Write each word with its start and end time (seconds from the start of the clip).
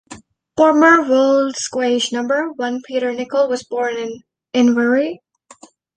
Former 0.57 1.07
World 1.07 1.55
Squash 1.57 2.11
Number 2.11 2.51
One 2.53 2.81
Peter 2.87 3.13
Nicol 3.13 3.47
was 3.47 3.61
born 3.63 3.97
in 3.97 4.23
Inverurie. 4.51 5.19